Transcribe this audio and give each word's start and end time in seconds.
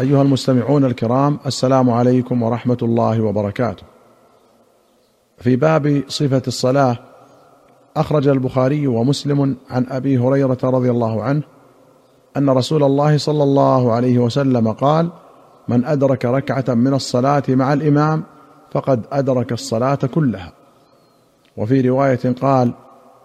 أيها 0.00 0.22
المستمعون 0.22 0.84
الكرام 0.84 1.38
السلام 1.46 1.90
عليكم 1.90 2.42
ورحمة 2.42 2.76
الله 2.82 3.20
وبركاته. 3.20 3.82
في 5.38 5.56
باب 5.56 6.02
صفة 6.08 6.42
الصلاة 6.46 6.98
أخرج 7.96 8.28
البخاري 8.28 8.86
ومسلم 8.86 9.56
عن 9.70 9.86
أبي 9.90 10.18
هريرة 10.18 10.58
رضي 10.64 10.90
الله 10.90 11.22
عنه 11.22 11.42
أن 12.36 12.50
رسول 12.50 12.82
الله 12.82 13.18
صلى 13.18 13.42
الله 13.42 13.92
عليه 13.92 14.18
وسلم 14.18 14.72
قال 14.72 15.10
من 15.68 15.84
أدرك 15.84 16.24
ركعة 16.24 16.74
من 16.74 16.94
الصلاة 16.94 17.42
مع 17.48 17.72
الإمام 17.72 18.22
فقد 18.70 19.06
أدرك 19.12 19.52
الصلاة 19.52 19.98
كلها 20.14 20.52
وفي 21.56 21.80
رواية 21.80 22.34
قال 22.40 22.72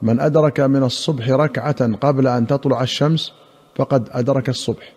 من 0.01 0.19
أدرك 0.19 0.59
من 0.59 0.83
الصبح 0.83 1.29
ركعة 1.29 1.95
قبل 1.95 2.27
أن 2.27 2.47
تطلع 2.47 2.81
الشمس 2.81 3.33
فقد 3.75 4.09
أدرك 4.11 4.49
الصبح 4.49 4.93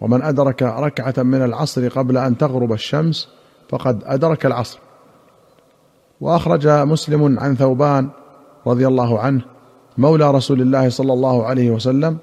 ومن 0.00 0.22
أدرك 0.22 0.62
ركعة 0.62 1.22
من 1.22 1.42
العصر 1.42 1.88
قبل 1.88 2.18
أن 2.18 2.38
تغرب 2.38 2.72
الشمس 2.72 3.28
فقد 3.68 4.02
أدرك 4.06 4.46
العصر. 4.46 4.78
وأخرج 6.20 6.68
مسلم 6.68 7.38
عن 7.38 7.56
ثوبان 7.56 8.08
رضي 8.66 8.86
الله 8.86 9.20
عنه 9.20 9.42
مولى 9.98 10.30
رسول 10.30 10.60
الله 10.60 10.88
صلى 10.88 11.12
الله 11.12 11.46
عليه 11.46 11.70
وسلم 11.70 12.18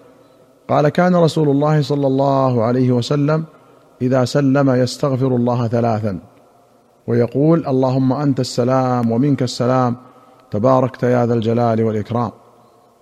قال 0.69 0.89
كان 0.89 1.15
رسول 1.15 1.49
الله 1.49 1.81
صلى 1.81 2.07
الله 2.07 2.63
عليه 2.63 2.91
وسلم 2.91 3.43
إذا 4.01 4.25
سلم 4.25 4.69
يستغفر 4.69 5.27
الله 5.27 5.67
ثلاثا 5.67 6.19
ويقول 7.07 7.67
اللهم 7.67 8.13
أنت 8.13 8.39
السلام 8.39 9.11
ومنك 9.11 9.43
السلام 9.43 9.95
تباركت 10.51 11.03
يا 11.03 11.25
ذا 11.25 11.33
الجلال 11.33 11.83
والإكرام. 11.83 12.31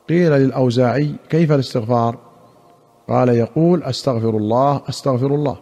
قيل 0.09 0.31
للأوزاعي 0.31 1.15
كيف 1.29 1.51
الاستغفار؟ 1.51 2.24
قال 3.09 3.29
يقول 3.29 3.83
أستغفر 3.83 4.29
الله 4.29 4.81
أستغفر 4.89 5.27
الله. 5.27 5.57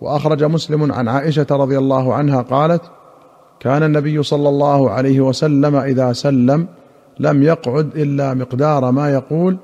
وأخرج 0.00 0.44
مسلم 0.44 0.92
عن 0.92 1.08
عائشة 1.08 1.46
رضي 1.50 1.78
الله 1.78 2.14
عنها 2.14 2.42
قالت 2.42 2.82
كان 3.60 3.82
النبي 3.82 4.22
صلى 4.22 4.48
الله 4.48 4.90
عليه 4.90 5.20
وسلم 5.20 5.76
إذا 5.76 6.12
سلم 6.12 6.66
لم 7.20 7.42
يقعد 7.42 7.96
إلا 7.96 8.34
مقدار 8.34 8.90
ما 8.90 9.10
يقول 9.12 9.58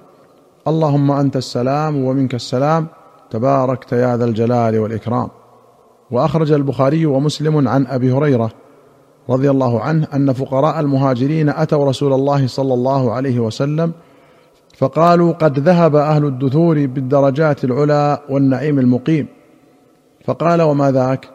اللهم 0.68 1.10
أنت 1.10 1.36
السلام 1.36 2.04
ومنك 2.04 2.34
السلام 2.34 2.86
تباركت 3.30 3.92
يا 3.92 4.16
ذا 4.16 4.24
الجلال 4.24 4.78
والإكرام. 4.78 5.28
وأخرج 6.10 6.52
البخاري 6.52 7.06
ومسلم 7.06 7.68
عن 7.68 7.86
أبي 7.86 8.12
هريرة 8.12 8.50
رضي 9.30 9.50
الله 9.50 9.80
عنه 9.80 10.06
أن 10.14 10.32
فقراء 10.32 10.80
المهاجرين 10.80 11.48
أتوا 11.48 11.88
رسول 11.88 12.12
الله 12.12 12.46
صلى 12.46 12.74
الله 12.74 13.12
عليه 13.12 13.40
وسلم 13.40 13.92
فقالوا 14.76 15.32
قد 15.32 15.58
ذهب 15.58 15.96
أهل 15.96 16.24
الدثور 16.24 16.86
بالدرجات 16.86 17.64
العلى 17.64 18.18
والنعيم 18.28 18.78
المقيم. 18.78 19.26
فقال 20.24 20.62
وما 20.62 20.90
ذاك؟ 20.90 21.28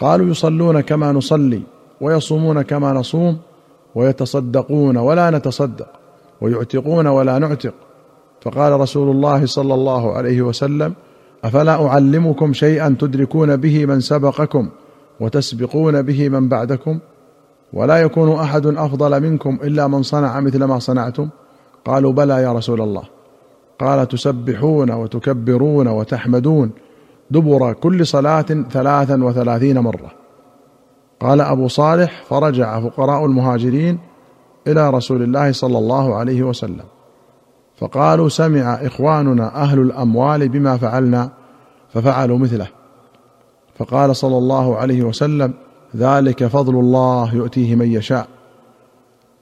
قالوا 0.00 0.26
يصلون 0.30 0.80
كما 0.80 1.12
نصلي 1.12 1.62
ويصومون 2.00 2.62
كما 2.62 2.92
نصوم 2.92 3.38
ويتصدقون 3.94 4.96
ولا 4.96 5.30
نتصدق 5.30 5.88
ويعتقون 6.40 7.06
ولا 7.06 7.38
نعتق. 7.38 7.74
فقال 8.40 8.80
رسول 8.80 9.10
الله 9.10 9.46
صلى 9.46 9.74
الله 9.74 10.12
عليه 10.12 10.42
وسلم 10.42 10.94
أفلا 11.44 11.86
أعلمكم 11.86 12.52
شيئا 12.52 12.96
تدركون 13.00 13.56
به 13.56 13.86
من 13.86 14.00
سبقكم 14.00 14.68
وتسبقون 15.20 16.02
به 16.02 16.28
من 16.28 16.48
بعدكم؟ 16.48 16.98
ولا 17.72 17.96
يكون 17.96 18.32
أحد 18.32 18.66
أفضل 18.66 19.22
منكم 19.22 19.58
إلا 19.62 19.86
من 19.86 20.02
صنع 20.02 20.40
مثل 20.40 20.64
ما 20.64 20.78
صنعتم؟ 20.78 21.28
قالوا 21.84 22.12
بلى 22.12 22.42
يا 22.42 22.52
رسول 22.52 22.80
الله. 22.80 23.02
قال 23.80 24.08
تسبحون 24.08 24.90
وتكبرون 24.90 25.88
وتحمدون 25.88 26.70
دبر 27.30 27.72
كل 27.72 28.06
صلاة 28.06 28.46
ثلاثا 28.70 29.24
وثلاثين 29.24 29.78
مرة. 29.78 30.10
قال 31.20 31.40
أبو 31.40 31.68
صالح 31.68 32.24
فرجع 32.28 32.80
فقراء 32.80 33.24
المهاجرين 33.26 33.98
إلى 34.66 34.90
رسول 34.90 35.22
الله 35.22 35.52
صلى 35.52 35.78
الله 35.78 36.14
عليه 36.14 36.42
وسلم. 36.42 36.84
فقالوا 37.76 38.28
سمع 38.28 38.74
إخواننا 38.74 39.54
أهل 39.54 39.78
الأموال 39.78 40.48
بما 40.48 40.76
فعلنا 40.76 41.30
ففعلوا 41.92 42.38
مثله. 42.38 42.66
فقال 43.78 44.16
صلى 44.16 44.38
الله 44.38 44.76
عليه 44.76 45.02
وسلم 45.02 45.52
ذلك 45.96 46.46
فضل 46.46 46.74
الله 46.74 47.34
يؤتيه 47.34 47.74
من 47.74 47.92
يشاء. 47.92 48.26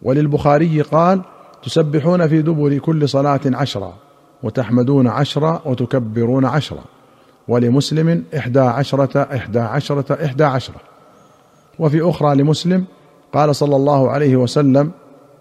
وللبخاري 0.02 0.82
قال 0.82 1.22
تسبحون 1.62 2.28
في 2.28 2.42
دبر 2.42 2.78
كل 2.78 3.08
صلاة 3.08 3.40
عشرا 3.46 3.94
وتحمدون 4.42 5.06
عشرا 5.06 5.62
وتكبرون 5.64 6.44
عشرا 6.44 6.84
ولمسلم 7.48 8.24
إحدى 8.36 8.60
عشرة 8.60 9.22
إحدى 9.22 9.58
عشرة 9.58 10.24
إحدى 10.24 10.44
عشرة. 10.44 10.80
وفي 11.78 12.10
أخرى 12.10 12.36
لمسلم 12.36 12.84
قال 13.32 13.56
صلى 13.56 13.76
الله 13.76 14.10
عليه 14.10 14.36
وسلم 14.36 14.90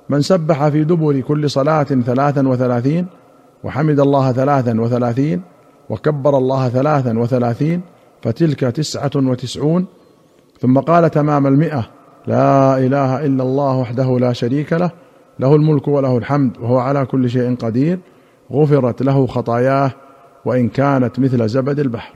من 0.09 0.21
سبح 0.21 0.67
في 0.67 0.83
دبر 0.83 1.19
كل 1.19 1.49
صلاة 1.49 1.83
ثلاثا 1.83 2.47
وثلاثين 2.47 3.07
وحمد 3.63 3.99
الله 3.99 4.31
ثلاثا 4.31 4.81
وثلاثين 4.81 5.41
وكبر 5.89 6.37
الله 6.37 6.69
ثلاثا 6.69 7.19
وثلاثين 7.19 7.81
فتلك 8.21 8.59
تسعة 8.59 9.11
وتسعون. 9.15 9.85
ثم 10.61 10.79
قال 10.79 11.11
تمام 11.11 11.47
المئة 11.47 11.89
لا 12.27 12.77
إله 12.77 13.25
إلا 13.25 13.43
الله 13.43 13.77
وحده 13.77 14.19
لا 14.19 14.33
شريك 14.33 14.73
له 14.73 14.91
له 15.39 15.55
الملك 15.55 15.87
وله 15.87 16.17
الحمد 16.17 16.57
وهو 16.57 16.77
على 16.77 17.05
كل 17.05 17.29
شيء 17.29 17.55
قدير. 17.55 17.99
غفرت 18.51 19.01
له 19.01 19.27
خطاياه 19.27 19.91
وإن 20.45 20.69
كانت 20.69 21.19
مثل 21.19 21.47
زبد 21.47 21.79
البحر. 21.79 22.13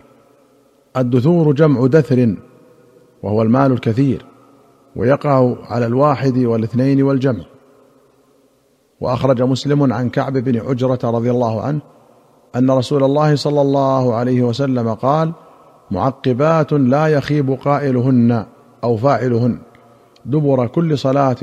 الدثور 0.98 1.54
جمع 1.54 1.88
دثر 1.88 2.36
وهو 3.24 3.42
المال 3.42 3.72
الكثير 3.72 4.26
ويقع 4.96 5.56
على 5.70 5.86
الواحد 5.86 6.38
والاثنين 6.38 7.04
والجمع. 7.04 7.44
وأخرج 9.02 9.42
مسلم 9.42 9.94
عن 9.94 10.10
كعب 10.10 10.34
بن 10.34 10.58
عجرة 10.60 11.00
رضي 11.04 11.32
الله 11.32 11.62
عنه 11.62 11.82
أن 12.56 12.72
رسول 12.72 13.04
الله 13.04 13.36
صلى 13.36 13.62
الله 13.62 14.16
عليه 14.16 14.42
وسلم 14.42 14.94
قال 14.94 15.34
معقبات 15.92 16.74
لا 16.74 17.08
يخيب 17.08 17.52
قائلهن 17.52 18.46
أو 18.84 18.98
فاعلهن. 18.98 19.60
دبر 20.26 20.68
كل 20.68 20.98
صلاة 20.98 21.38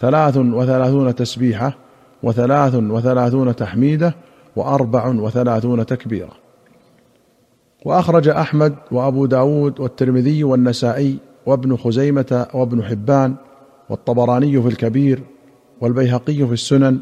ثلاث 0.00 0.36
وثلاثون 0.36 1.14
تسبيحة 1.14 1.76
وثلاث 2.22 2.74
وثلاثون 2.74 3.56
تحميدة 3.56 4.14
وأربع 4.56 5.06
وثلاثون 5.06 5.86
تكبيرة. 5.86 6.32
وأخرج 7.84 8.28
أحمد 8.28 8.74
وأبو 8.90 9.26
داود 9.26 9.80
والترمذي 9.80 10.44
والنسائي 10.44 11.18
وابن 11.46 11.76
خزيمة 11.76 12.46
وابن 12.54 12.84
حبان 12.84 13.34
والطبراني 13.90 14.62
في 14.62 14.68
الكبير 14.68 15.22
والبيهقي 15.80 16.46
في 16.46 16.52
السنن 16.52 17.00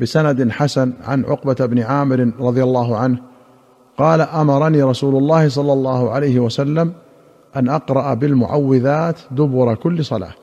بسند 0.00 0.50
حسن 0.50 0.92
عن 1.04 1.24
عقبة 1.24 1.66
بن 1.66 1.78
عامر 1.78 2.32
رضي 2.40 2.62
الله 2.62 2.96
عنه 2.96 3.18
قال 3.98 4.20
أمرني 4.20 4.82
رسول 4.82 5.16
الله 5.16 5.48
صلى 5.48 5.72
الله 5.72 6.10
عليه 6.10 6.40
وسلم 6.40 6.92
أن 7.56 7.68
أقرأ 7.68 8.14
بالمعوذات 8.14 9.20
دبر 9.30 9.74
كل 9.74 10.04
صلاة. 10.04 10.34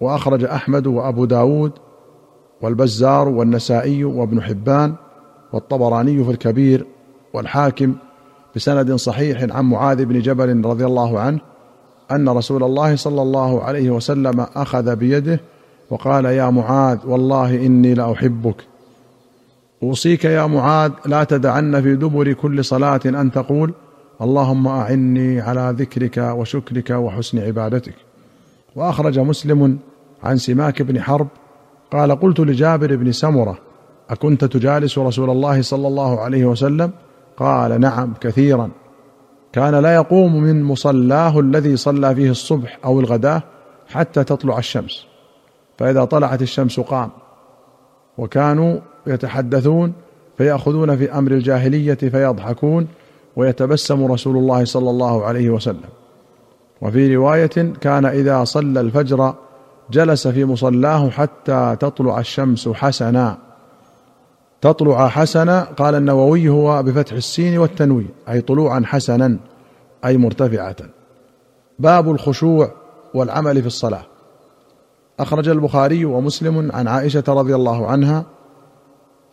وأخرج 0.00 0.44
أحمد 0.44 0.86
وأبو 0.86 1.24
داود 1.24 1.72
والبزار 2.62 3.28
والنسائي 3.28 4.04
وابن 4.04 4.42
حبان 4.42 4.94
والطبراني 5.52 6.24
في 6.24 6.30
الكبير 6.30 6.86
والحاكم 7.34 7.94
بسند 8.56 8.94
صحيح 8.94 9.56
عن 9.56 9.64
معاذ 9.64 10.04
بن 10.04 10.20
جبل 10.20 10.64
رضي 10.64 10.84
الله 10.84 11.20
عنه 11.20 11.40
أن 12.10 12.28
رسول 12.28 12.64
الله 12.64 12.96
صلى 12.96 13.22
الله 13.22 13.62
عليه 13.62 13.90
وسلم 13.90 14.46
أخذ 14.56 14.96
بيده 14.96 15.40
وقال 15.90 16.24
يا 16.24 16.50
معاذ 16.50 16.98
والله 17.06 17.66
إني 17.66 17.94
لأحبك. 17.94 18.56
أوصيك 19.82 20.24
يا 20.24 20.46
معاذ 20.46 20.92
لا 21.06 21.24
تدعن 21.24 21.82
في 21.82 21.96
دبر 21.96 22.32
كل 22.32 22.64
صلاة 22.64 23.00
أن 23.06 23.32
تقول 23.32 23.72
اللهم 24.22 24.68
أعني 24.68 25.40
على 25.40 25.74
ذكرك 25.78 26.18
وشكرك 26.18 26.90
وحسن 26.90 27.38
عبادتك. 27.38 27.94
وأخرج 28.76 29.18
مسلم 29.18 29.78
عن 30.24 30.36
سماك 30.36 30.82
بن 30.82 31.00
حرب 31.00 31.28
قال 31.90 32.20
قلت 32.20 32.40
لجابر 32.40 32.96
بن 32.96 33.12
سمرة 33.12 33.58
أكنت 34.10 34.44
تجالس 34.44 34.98
رسول 34.98 35.30
الله 35.30 35.62
صلى 35.62 35.88
الله 35.88 36.20
عليه 36.20 36.44
وسلم؟ 36.44 36.90
قال 37.36 37.80
نعم 37.80 38.14
كثيرا. 38.20 38.70
كان 39.52 39.74
لا 39.74 39.94
يقوم 39.94 40.42
من 40.42 40.62
مصلاه 40.62 41.40
الذي 41.40 41.76
صلى 41.76 42.14
فيه 42.14 42.30
الصبح 42.30 42.78
أو 42.84 43.00
الغداة 43.00 43.42
حتى 43.88 44.24
تطلع 44.24 44.58
الشمس 44.58 45.06
فإذا 45.78 46.04
طلعت 46.04 46.42
الشمس 46.42 46.80
قام. 46.80 47.10
وكانوا 48.18 48.78
يتحدثون 49.06 49.92
فيأخذون 50.38 50.96
في 50.96 51.12
أمر 51.12 51.32
الجاهلية 51.32 51.94
فيضحكون 51.94 52.88
ويتبسم 53.36 54.12
رسول 54.12 54.36
الله 54.36 54.64
صلى 54.64 54.90
الله 54.90 55.24
عليه 55.24 55.50
وسلم. 55.50 55.90
وفي 56.82 57.16
رواية 57.16 57.72
كان 57.80 58.06
إذا 58.06 58.44
صلى 58.44 58.80
الفجر 58.80 59.34
جلس 59.90 60.28
في 60.28 60.44
مصلاه 60.44 61.10
حتى 61.10 61.76
تطلع 61.80 62.20
الشمس 62.20 62.68
حسنا. 62.68 63.38
تطلع 64.60 65.08
حسنا 65.08 65.62
قال 65.62 65.94
النووي 65.94 66.48
هو 66.48 66.82
بفتح 66.82 67.12
السين 67.12 67.58
والتنوين 67.58 68.08
أي 68.28 68.40
طلوعا 68.40 68.82
حسنا 68.84 69.38
أي 70.04 70.16
مرتفعة. 70.16 70.76
باب 71.78 72.10
الخشوع 72.10 72.70
والعمل 73.14 73.60
في 73.60 73.66
الصلاة. 73.66 74.02
أخرج 75.20 75.48
البخاري 75.48 76.04
ومسلم 76.04 76.72
عن 76.72 76.88
عائشة 76.88 77.24
رضي 77.28 77.54
الله 77.54 77.86
عنها 77.86 78.24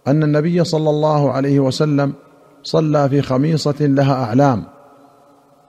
أن 0.07 0.23
النبي 0.23 0.63
صلى 0.63 0.89
الله 0.89 1.31
عليه 1.31 1.59
وسلم 1.59 2.13
صلى 2.63 3.09
في 3.09 3.21
خميصة 3.21 3.75
لها 3.79 4.23
أعلام 4.23 4.63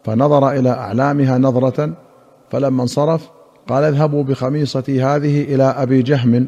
فنظر 0.05 0.51
إلى 0.51 0.71
أعلامها 0.71 1.39
نظرة 1.39 1.93
فلما 2.51 2.83
انصرف 2.83 3.29
قال 3.69 3.85
اذهبوا 3.85 4.25
بخميصتي 4.25 5.03
هذه 5.03 5.55
إلى 5.55 5.63
أبي 5.63 6.03
جهم 6.03 6.47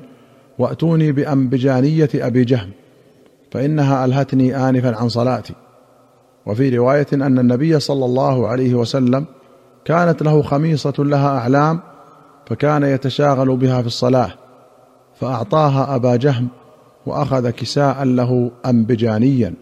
وأتوني 0.58 1.12
بانبجانيه 1.12 2.08
أبي 2.14 2.44
جهم 2.44 2.70
فإنها 3.50 4.04
ألهتني 4.04 4.68
انفا 4.68 4.96
عن 4.96 5.08
صلاتي. 5.08 5.54
وفي 6.46 6.76
رواية 6.76 7.06
أن 7.12 7.38
النبي 7.38 7.80
صلى 7.80 8.04
الله 8.04 8.48
عليه 8.48 8.74
وسلم 8.74 9.24
كانت 9.84 10.22
له 10.22 10.42
خميصة 10.42 10.94
لها 10.98 11.38
أعلام 11.38 11.80
فكان 12.46 12.82
يتشاغل 12.82 13.56
بها 13.56 13.80
في 13.80 13.86
الصلاة 13.86 14.30
فأعطاها 15.20 15.94
أبا 15.96 16.16
جهم 16.16 16.48
وأخذ 17.06 17.50
كساء 17.50 18.04
له 18.04 18.50
انبجانيا 18.66 19.54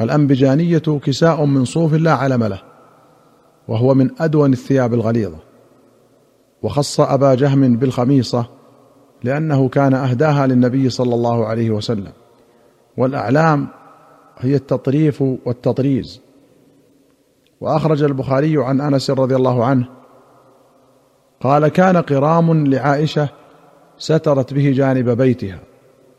الانبجانيه 0.00 0.78
كساء 0.78 1.44
من 1.44 1.64
صوف 1.64 1.94
لا 1.94 2.12
علم 2.12 2.44
له 2.44 2.60
وهو 3.68 3.94
من 3.94 4.10
أدون 4.20 4.52
الثياب 4.52 4.94
الغليظة. 4.94 5.47
وخص 6.62 7.00
أبا 7.00 7.34
جهم 7.34 7.76
بالخميصة 7.76 8.46
لأنه 9.24 9.68
كان 9.68 9.94
أهداها 9.94 10.46
للنبي 10.46 10.90
صلى 10.90 11.14
الله 11.14 11.46
عليه 11.46 11.70
وسلم. 11.70 12.12
والأعلام 12.96 13.68
هي 14.38 14.54
التطريف 14.54 15.22
والتطريز. 15.44 16.20
وأخرج 17.60 18.02
البخاري 18.02 18.64
عن 18.64 18.80
أنس 18.80 19.10
رضي 19.10 19.36
الله 19.36 19.64
عنه 19.64 19.88
قال 21.40 21.68
كان 21.68 21.96
قرام 21.96 22.66
لعائشة 22.66 23.28
سترت 23.98 24.54
به 24.54 24.70
جانب 24.70 25.10
بيتها. 25.10 25.60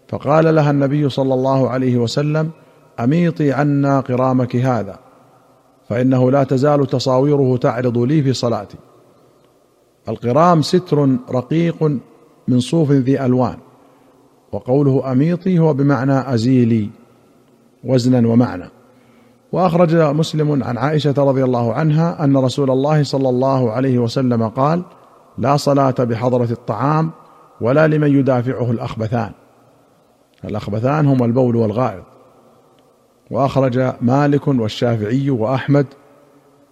فقال 0.08 0.56
لها 0.56 0.72
النبي 0.72 1.10
صلى 1.10 1.34
الله 1.34 1.70
عليه 1.70 1.98
وسلم 1.98 2.50
أميطي 3.00 3.52
عنا 3.52 4.00
قرامك 4.00 4.56
هذا 4.56 5.00
فإنه 5.90 6.32
لا 6.32 6.44
تزال 6.44 6.88
تصاويره 6.88 7.58
تعرض 7.58 7.98
لي 7.98 8.24
في 8.24 8.34
صلاتي. 8.34 8.78
القرام 10.10 10.62
ستر 10.62 11.18
رقيق 11.32 11.84
من 12.48 12.60
صوف 12.60 12.92
ذي 12.92 13.26
ألوان 13.26 13.58
وقوله 14.52 15.12
أميطي 15.12 15.60
هو 15.60 15.74
بمعنى 15.74 16.34
أزيلي 16.34 16.90
وزنا 17.84 18.28
ومعنى. 18.28 18.70
وأخرج 19.52 19.96
مسلم 19.96 20.64
عن 20.64 20.78
عائشة 20.78 21.14
رضي 21.18 21.44
الله 21.44 21.74
عنها 21.74 22.24
أن 22.24 22.38
رسول 22.38 22.72
الله 22.72 23.04
صلى 23.04 23.30
الله 23.30 23.72
عليه 23.72 24.00
وسلم 24.00 24.48
قال 24.48 24.82
لا 25.38 25.58
صلاة 25.58 25.92
بحضرة 25.92 26.52
الطعام 26.52 27.12
ولا 27.62 27.88
لمن 27.88 28.20
يدافعه 28.20 28.72
الأخبثان. 28.72 29.32
الأخبثان 30.46 31.08
هم 31.08 31.24
البول 31.24 31.56
والغائط. 31.56 32.04
وأخرج 33.32 33.94
مالك 34.02 34.48
والشافعي 34.48 35.30
وأحمد 35.30 35.86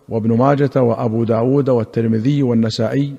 وابن 0.10 0.38
ماجة 0.38 0.82
وأبو 0.82 1.24
داود 1.24 1.70
والترمذي 1.70 2.44
والنسائي 2.44 3.16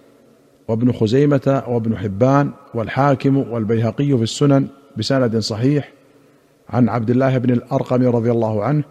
وابن 0.68 0.92
خزيمة 0.92 1.62
وابن 1.68 1.96
حبان 1.96 2.50
والحاكم 2.74 3.36
والبيهقي 3.36 4.16
في 4.16 4.22
السنن 4.22 4.66
بسند 4.96 5.38
صحيح 5.38 5.92
عن 6.70 6.88
عبد 6.88 7.10
الله 7.10 7.38
بن 7.38 7.50
الأرقم 7.50 8.08
رضي 8.08 8.30
الله 8.30 8.64
عنه 8.64 8.84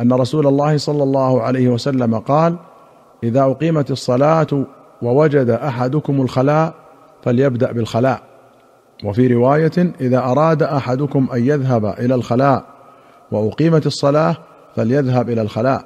أن 0.00 0.12
رسول 0.12 0.46
الله 0.46 0.76
صلى 0.76 1.02
الله 1.02 1.42
عليه 1.42 1.68
وسلم 1.68 2.18
قال 2.18 2.56
إذا 3.24 3.42
أقيمت 3.42 3.90
الصلاة 3.90 4.64
ووجد 5.02 5.50
أحدكم 5.50 6.20
الخلاء 6.20 6.74
فليبدأ 7.22 7.72
بالخلاء. 7.72 8.20
وفي 9.04 9.34
رواية 9.34 9.92
إذا 10.00 10.18
أراد 10.18 10.62
أحدكم 10.62 11.28
أن 11.34 11.46
يذهب 11.46 11.86
إلى 11.86 12.14
الخلاء 12.14 12.64
وأقيمت 13.30 13.86
الصلاة 13.86 14.36
فليذهب 14.76 15.30
إلى 15.30 15.42
الخلاء. 15.42 15.84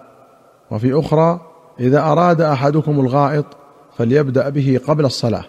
وفي 0.71 1.01
أخرى 1.01 1.41
إذا 1.81 2.01
أراد 2.01 2.41
أحدكم 2.41 3.01
الغائط 3.01 3.47
فليبدأ 3.99 4.49
به 4.49 4.81
قبل 4.89 5.05
الصلاة. 5.05 5.45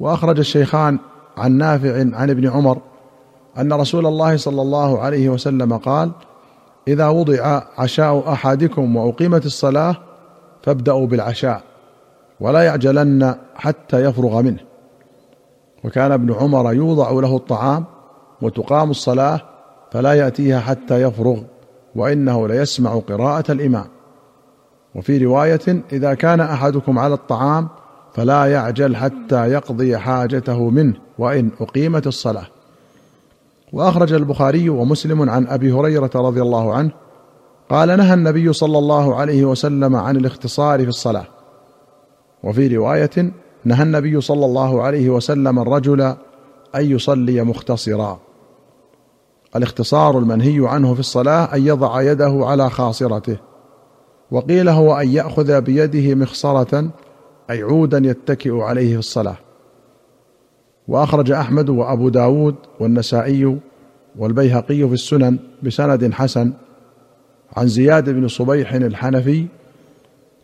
وأخرج 0.00 0.38
الشيخان 0.38 0.98
عن 1.36 1.52
نافع 1.52 1.96
عن 2.16 2.30
ابن 2.30 2.48
عمر 2.48 2.78
أن 3.58 3.72
رسول 3.72 4.06
الله 4.06 4.36
صلى 4.36 4.62
الله 4.62 5.00
عليه 5.00 5.28
وسلم 5.28 5.76
قال 5.76 6.10
إذا 6.88 7.08
وضع 7.08 7.62
عشاء 7.78 8.32
أحدكم 8.32 8.96
وأقيمت 8.96 9.46
الصلاة 9.46 9.96
فابدأوا 10.62 11.06
بالعشاء 11.06 11.62
ولا 12.40 12.62
يعجلن 12.62 13.34
حتى 13.54 14.04
يفرغ 14.04 14.42
منه. 14.42 14.60
وكان 15.84 16.12
ابن 16.12 16.32
عمر 16.32 16.72
يوضع 16.72 17.10
له 17.10 17.36
الطعام 17.36 17.84
وتقام 18.42 18.90
الصلاة 18.90 19.40
فلا 19.92 20.12
يأتيها 20.12 20.60
حتى 20.60 21.02
يفرغ 21.02 21.38
وإنه 21.94 22.48
ليسمع 22.48 22.94
قراءة 22.94 23.52
الإمام. 23.52 23.86
وفي 24.94 25.18
رواية 25.18 25.84
إذا 25.92 26.14
كان 26.14 26.40
أحدكم 26.40 26.98
على 26.98 27.14
الطعام 27.14 27.68
فلا 28.14 28.46
يعجل 28.46 28.96
حتى 28.96 29.50
يقضي 29.50 29.98
حاجته 29.98 30.70
منه 30.70 30.94
وإن 31.18 31.50
أقيمت 31.60 32.06
الصلاة. 32.06 32.46
وأخرج 33.72 34.12
البخاري 34.12 34.68
ومسلم 34.68 35.30
عن 35.30 35.46
أبي 35.46 35.72
هريرة 35.72 36.10
رضي 36.14 36.42
الله 36.42 36.74
عنه 36.74 36.90
قال 37.70 37.88
نهى 37.88 38.14
النبي 38.14 38.52
صلى 38.52 38.78
الله 38.78 39.16
عليه 39.16 39.44
وسلم 39.44 39.96
عن 39.96 40.16
الاختصار 40.16 40.82
في 40.82 40.88
الصلاة. 40.88 41.26
وفي 42.42 42.76
رواية 42.76 43.32
نهى 43.64 43.82
النبي 43.82 44.20
صلى 44.20 44.44
الله 44.46 44.82
عليه 44.82 45.10
وسلم 45.10 45.58
الرجل 45.58 46.00
أن 46.74 46.90
يصلي 46.90 47.44
مختصرا. 47.44 48.18
الاختصار 49.56 50.18
المنهي 50.18 50.68
عنه 50.68 50.94
في 50.94 51.00
الصلاة 51.00 51.54
أن 51.54 51.66
يضع 51.66 52.02
يده 52.02 52.40
على 52.42 52.70
خاصرته. 52.70 53.36
وقيل 54.34 54.68
هو 54.68 54.96
أن 54.96 55.08
يأخذ 55.08 55.60
بيده 55.60 56.14
مخصرة 56.14 56.90
أي 57.50 57.62
عودا 57.62 57.98
يتكئ 57.98 58.58
عليه 58.58 58.92
في 58.92 58.98
الصلاة. 58.98 59.36
وأخرج 60.88 61.30
أحمد 61.30 61.68
وأبو 61.68 62.08
داود 62.08 62.54
والنسائي 62.80 63.58
والبيهقي 64.18 64.88
في 64.88 64.94
السنن 64.94 65.38
بسند 65.62 66.12
حسن. 66.12 66.52
عن 67.56 67.68
زياد 67.68 68.10
بن 68.10 68.28
صبيح 68.28 68.72
الحنفي 68.72 69.46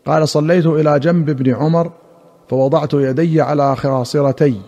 قال 0.05 0.29
صليت 0.29 0.65
إلى 0.65 0.99
جنب 0.99 1.29
ابن 1.29 1.55
عمر 1.55 1.91
فوضعت 2.49 2.93
يدي 2.93 3.41
على 3.41 3.75
خاصرتي 3.75 4.61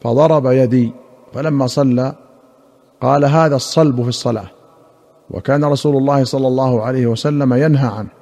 فضرب 0.00 0.46
يدي 0.46 0.92
فلما 1.32 1.66
صلى 1.66 2.14
قال 3.00 3.24
هذا 3.24 3.56
الصلب 3.56 4.02
في 4.02 4.08
الصلاة. 4.08 4.50
وكان 5.30 5.64
رسول 5.64 5.96
الله 5.96 6.24
صلى 6.24 6.48
الله 6.48 6.82
عليه 6.82 7.06
وسلم 7.06 7.54
ينهى 7.54 7.86
عنه. 7.86 8.21